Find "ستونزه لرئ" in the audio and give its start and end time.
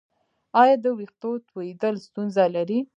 2.05-2.79